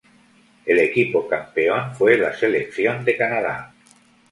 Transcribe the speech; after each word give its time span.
El 0.65 0.79
equipo 0.79 1.27
campeón 1.27 1.93
fue 1.93 2.17
la 2.17 2.33
selección 2.35 3.05
de 3.05 3.15
Canadá. 3.15 3.75